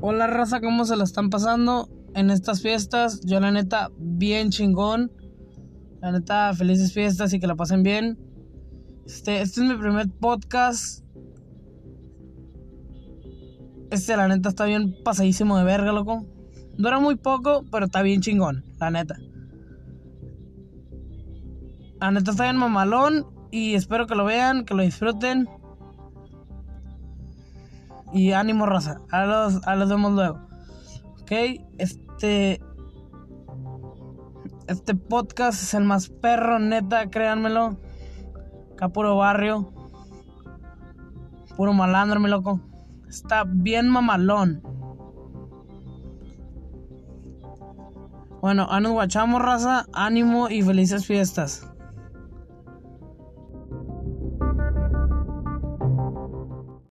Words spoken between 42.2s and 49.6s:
mi loco. Está bien mamalón. Bueno, nos guachamos,